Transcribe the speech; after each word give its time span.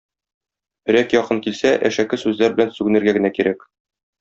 Өрәк 0.93 1.13
якын 1.17 1.41
килсә, 1.49 1.75
әшәке 1.91 2.21
сүзләр 2.23 2.57
белән 2.59 2.75
сүгенергә 2.79 3.17
генә 3.21 3.35
кирәк. 3.39 3.71